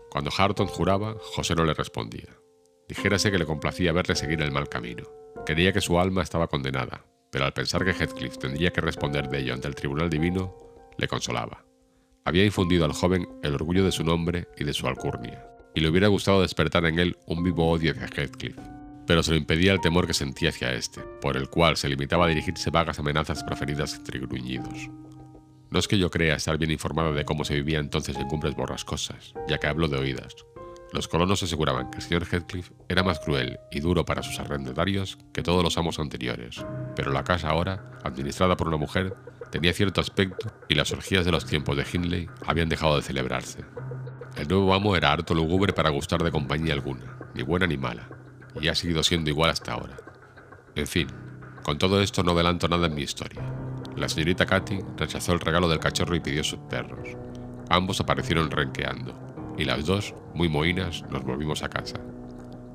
Cuando 0.10 0.32
Harton 0.36 0.68
juraba, 0.68 1.16
José 1.36 1.56
no 1.56 1.64
le 1.64 1.74
respondía. 1.74 2.38
Dijérase 2.88 3.32
que 3.32 3.38
le 3.38 3.46
complacía 3.46 3.92
verle 3.92 4.16
seguir 4.16 4.42
el 4.42 4.52
mal 4.52 4.70
camino. 4.70 5.04
Creía 5.46 5.74
que 5.74 5.82
su 5.82 6.00
alma 6.00 6.24
estaba 6.24 6.48
condenada, 6.48 7.06
pero 7.32 7.46
al 7.46 7.54
pensar 7.54 7.84
que 7.84 7.92
Heathcliff 7.92 8.38
tendría 8.38 8.72
que 8.72 8.82
responder 8.82 9.28
de 9.28 9.40
ello 9.40 9.54
ante 9.54 9.68
el 9.68 9.76
tribunal 9.76 10.10
divino, 10.10 10.56
le 10.98 11.08
consolaba. 11.08 11.66
Había 12.24 12.46
infundido 12.46 12.86
al 12.86 12.94
joven 12.94 13.28
el 13.44 13.56
orgullo 13.56 13.84
de 13.84 13.92
su 13.92 14.04
nombre 14.04 14.48
y 14.58 14.64
de 14.64 14.74
su 14.74 14.88
alcurnia, 14.88 15.46
y 15.76 15.82
le 15.82 15.90
hubiera 15.90 16.08
gustado 16.08 16.42
despertar 16.42 16.86
en 16.86 17.00
él 17.00 17.18
un 17.26 17.44
vivo 17.44 17.70
odio 17.70 17.92
hacia 17.92 18.08
Heathcliff, 18.08 18.58
pero 19.06 19.22
se 19.22 19.32
lo 19.32 19.38
impedía 19.38 19.74
el 19.74 19.82
temor 19.82 20.08
que 20.08 20.14
sentía 20.14 20.50
hacia 20.50 20.74
éste, 20.74 21.02
por 21.22 21.38
el 21.38 21.50
cual 21.50 21.78
se 21.78 21.90
limitaba 21.90 22.26
a 22.26 22.30
dirigirse 22.30 22.70
vagas 22.70 23.00
amenazas 23.00 23.44
proferidas 23.44 23.96
entre 23.96 24.20
gruñidos. 24.20 24.90
No 25.70 25.80
es 25.80 25.88
que 25.88 25.98
yo 25.98 26.10
crea 26.10 26.36
estar 26.36 26.58
bien 26.58 26.72
informado 26.72 27.14
de 27.14 27.26
cómo 27.26 27.44
se 27.44 27.56
vivía 27.56 27.80
entonces 27.80 28.16
en 28.16 28.28
cumbres 28.28 28.56
borrascosas, 28.56 29.34
ya 29.50 29.58
que 29.58 29.68
hablo 29.68 29.90
de 29.90 29.98
oídas, 29.98 30.36
los 30.94 31.08
colonos 31.08 31.44
aseguraban 31.44 31.92
que 31.92 31.98
el 31.98 32.04
señor 32.04 32.26
Heathcliff 32.26 32.72
era 32.88 33.04
más 33.04 33.20
cruel 33.20 33.60
y 33.72 33.82
duro 33.82 34.06
para 34.06 34.24
sus 34.24 34.40
arrendatarios 34.40 35.18
que 35.34 35.44
todos 35.44 35.62
los 35.62 35.78
amos 35.78 36.00
anteriores, 36.00 36.66
pero 36.96 37.12
la 37.12 37.26
casa 37.26 37.50
ahora, 37.50 37.92
administrada 38.04 38.56
por 38.56 38.70
una 38.70 38.78
mujer, 38.78 39.14
tenía 39.52 39.74
cierto 39.74 40.00
aspecto 40.00 40.50
y 40.70 40.76
las 40.76 40.92
orgías 40.92 41.26
de 41.26 41.32
los 41.32 41.46
tiempos 41.46 41.76
de 41.76 41.86
Hindley 41.92 42.30
habían 42.46 42.70
dejado 42.70 42.96
de 42.96 43.04
celebrarse. 43.04 43.66
El 44.38 44.48
nuevo 44.48 44.74
amo 44.74 44.96
era 44.96 45.12
harto 45.12 45.34
lúgubre 45.34 45.74
para 45.74 45.90
gustar 45.90 46.24
de 46.24 46.32
compañía 46.32 46.74
alguna, 46.74 47.18
ni 47.34 47.44
buena 47.44 47.68
ni 47.68 47.78
mala, 47.78 48.08
y 48.60 48.70
ha 48.70 48.76
seguido 48.76 49.04
siendo 49.04 49.30
igual 49.30 49.50
hasta 49.50 49.74
ahora. 49.74 49.98
En 50.76 50.88
fin, 50.88 51.08
con 51.64 51.78
todo 51.78 52.02
esto 52.02 52.24
no 52.24 52.32
adelanto 52.32 52.68
nada 52.70 52.88
en 52.88 52.96
mi 52.96 53.02
historia. 53.02 53.42
La 53.98 54.08
señorita 54.08 54.46
Katy 54.46 54.80
rechazó 54.96 55.34
el 55.34 55.40
regalo 55.42 55.68
del 55.68 55.80
cachorro 55.80 56.16
y 56.16 56.22
pidió 56.22 56.44
sus 56.44 56.60
perros. 56.70 57.10
Ambos 57.70 58.00
aparecieron 58.00 58.50
renqueando 58.50 59.27
y 59.58 59.66
las 59.66 59.86
dos, 59.86 60.14
muy 60.34 60.50
mohinas, 60.50 61.04
nos 61.10 61.24
volvimos 61.24 61.64
a 61.64 61.70
casa. 61.70 61.98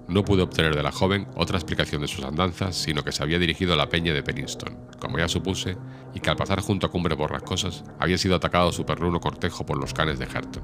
No 0.09 0.25
pude 0.25 0.43
obtener 0.43 0.75
de 0.75 0.83
la 0.83 0.93
joven 0.93 1.29
otra 1.37 1.57
explicación 1.57 2.03
de 2.03 2.09
sus 2.09 2.25
andanzas, 2.25 2.77
sino 2.77 3.05
que 3.05 3.13
se 3.13 3.23
había 3.23 3.39
dirigido 3.39 3.73
a 3.73 3.77
la 3.77 3.89
peña 3.89 4.13
de 4.13 4.23
Penniston, 4.23 4.77
como 4.99 5.19
ya 5.19 5.29
supuse, 5.29 5.77
y 6.13 6.21
que 6.21 6.29
al 6.29 6.37
pasar 6.37 6.61
junto 6.61 6.87
a 6.87 6.91
Cumbre 6.91 7.15
Borrascosas 7.15 7.85
había 7.99 8.19
sido 8.19 8.35
atacado 8.35 8.73
su 8.73 8.85
perruno 8.85 9.21
cortejo 9.21 9.65
por 9.65 9.79
los 9.79 9.95
canes 9.95 10.19
de 10.19 10.27
Herton. 10.27 10.63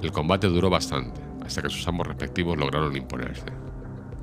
El 0.00 0.12
combate 0.12 0.46
duró 0.46 0.70
bastante, 0.70 1.20
hasta 1.44 1.60
que 1.60 1.70
sus 1.70 1.86
ambos 1.88 2.06
respectivos 2.06 2.56
lograron 2.56 2.96
imponerse. 2.96 3.46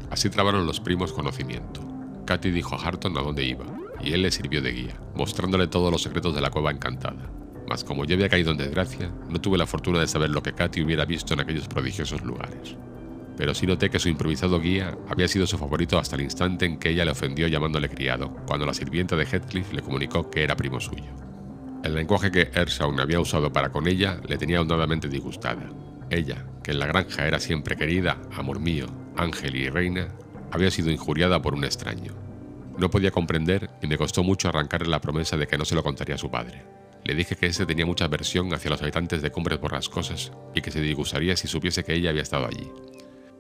Así 0.10 0.30
trabaron 0.30 0.66
los 0.66 0.80
primos 0.80 1.12
conocimiento. 1.12 1.82
Katy 2.26 2.50
dijo 2.50 2.76
a 2.76 2.80
Harton 2.80 3.18
a 3.18 3.22
dónde 3.22 3.44
iba, 3.44 3.66
y 4.02 4.14
él 4.14 4.22
le 4.22 4.32
sirvió 4.32 4.62
de 4.62 4.72
guía, 4.72 5.02
mostrándole 5.16 5.68
todos 5.68 5.92
los 5.92 6.02
secretos 6.02 6.34
de 6.34 6.42
la 6.42 6.50
cueva 6.50 6.72
encantada 6.72 7.30
mas 7.68 7.84
como 7.84 8.06
yo 8.06 8.16
había 8.16 8.30
caído 8.30 8.52
en 8.52 8.58
desgracia, 8.58 9.12
no 9.30 9.42
tuve 9.42 9.58
la 9.58 9.68
fortuna 9.68 10.00
de 10.00 10.08
saber 10.08 10.30
lo 10.30 10.44
que 10.44 10.54
Katy 10.54 10.82
hubiera 10.82 11.06
visto 11.06 11.34
en 11.34 11.40
aquellos 11.40 11.68
prodigiosos 11.68 12.22
lugares. 12.24 12.76
Pero 13.38 13.54
sí 13.54 13.68
noté 13.68 13.90
que 13.90 14.00
su 14.00 14.10
improvisado 14.10 14.60
guía 14.60 14.98
había 15.10 15.28
sido 15.28 15.46
su 15.46 15.58
favorito 15.58 16.00
hasta 16.00 16.16
el 16.16 16.22
instante 16.22 16.66
en 16.66 16.78
que 16.78 16.90
ella 16.90 17.06
le 17.06 17.12
ofendió 17.12 17.48
llamándole 17.48 17.90
criado, 17.90 18.36
cuando 18.48 18.66
la 18.66 18.74
sirvienta 18.74 19.16
de 19.16 19.26
Heathcliff 19.26 19.74
le 19.74 19.82
comunicó 19.82 20.30
que 20.30 20.44
era 20.44 20.56
primo 20.56 20.80
suyo. 20.80 21.12
El 21.84 21.96
lenguaje 21.96 22.32
que 22.32 22.50
Ersaun 22.54 23.00
había 23.00 23.20
usado 23.20 23.52
para 23.52 23.72
con 23.72 23.88
ella 23.88 24.20
le 24.28 24.38
tenía 24.38 24.62
hondamente 24.62 25.08
disgustada. 25.08 25.70
Ella, 26.10 26.46
que 26.64 26.72
en 26.72 26.80
la 26.80 26.88
granja 26.88 27.28
era 27.28 27.40
siempre 27.40 27.76
querida, 27.76 28.18
amor 28.36 28.60
mío, 28.60 28.88
ángel 29.18 29.56
y 29.56 29.70
reina, 29.70 30.08
había 30.52 30.72
sido 30.72 30.90
injuriada 30.90 31.42
por 31.42 31.54
un 31.54 31.64
extraño. 31.64 32.14
No 32.78 32.90
podía 32.90 33.12
comprender 33.12 33.70
y 33.82 33.88
me 33.88 33.98
costó 33.98 34.24
mucho 34.24 34.50
arrancarle 34.50 34.90
la 34.90 35.02
promesa 35.02 35.38
de 35.38 35.48
que 35.48 35.58
no 35.58 35.66
se 35.66 35.76
lo 35.76 35.84
contaría 35.84 36.16
a 36.16 36.20
su 36.20 36.32
padre. 36.32 36.64
Le 37.06 37.14
dije 37.14 37.36
que 37.36 37.46
ese 37.46 37.68
tenía 37.68 37.86
mucha 37.86 38.06
aversión 38.06 38.52
hacia 38.54 38.72
los 38.72 38.82
habitantes 38.82 39.22
de 39.22 39.32
Cumbres 39.32 39.62
Borrascosas 39.62 40.32
y 40.56 40.62
que 40.62 40.72
se 40.72 40.82
disgustaría 40.82 41.38
si 41.38 41.48
supiese 41.48 41.84
que 41.84 41.94
ella 41.94 42.10
había 42.10 42.24
estado 42.24 42.48
allí. 42.48 42.72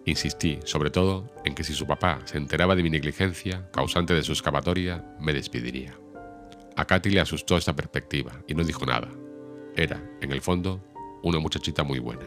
Insistí, 0.05 0.59
sobre 0.65 0.91
todo, 0.91 1.33
en 1.43 1.55
que 1.55 1.63
si 1.63 1.73
su 1.73 1.87
papá 1.87 2.19
se 2.25 2.37
enteraba 2.37 2.75
de 2.75 2.83
mi 2.83 2.91
negligencia, 2.91 3.67
causante 3.71 4.13
de 4.13 4.21
su 4.21 4.33
escapatoria, 4.33 5.03
me 5.19 5.33
despediría. 5.33 5.97
A 6.75 6.85
Katy 6.85 7.09
le 7.09 7.21
asustó 7.21 7.57
esta 7.57 7.75
perspectiva 7.75 8.33
y 8.47 8.53
no 8.53 8.63
dijo 8.63 8.85
nada. 8.85 9.09
Era, 9.75 9.99
en 10.21 10.31
el 10.31 10.41
fondo, 10.41 10.83
una 11.23 11.39
muchachita 11.39 11.83
muy 11.83 11.97
buena. 11.97 12.25